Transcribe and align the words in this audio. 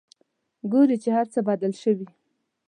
ګوري 0.71 0.97
چې 1.03 1.09
هرڅه 1.17 1.39
بدل 1.49 1.71
شوي. 1.81 2.07